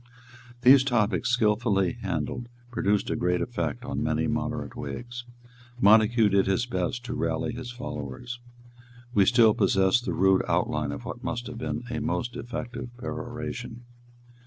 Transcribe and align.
These 0.63 0.83
topics, 0.83 1.29
skilfully 1.29 1.99
handled, 2.01 2.49
produced 2.71 3.11
a 3.11 3.15
great 3.15 3.39
effect 3.39 3.85
on 3.85 4.01
many 4.01 4.25
moderate 4.25 4.75
Whigs. 4.75 5.25
Montague 5.79 6.29
did 6.29 6.47
his 6.47 6.65
best 6.65 7.05
to 7.05 7.13
rally 7.13 7.53
his 7.53 7.69
followers. 7.71 8.39
We 9.13 9.27
still 9.27 9.53
possess 9.53 10.01
the 10.01 10.13
rude 10.15 10.41
outline 10.47 10.91
of 10.91 11.05
what 11.05 11.23
must 11.23 11.45
have 11.45 11.59
been 11.59 11.83
a 11.91 11.99
most 11.99 12.35
effective 12.35 12.89
peroration. 12.97 13.81